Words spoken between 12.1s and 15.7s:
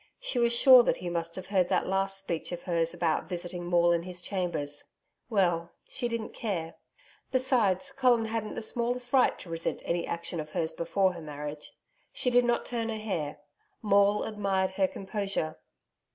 She did not turn a hair. Maule admired her composure.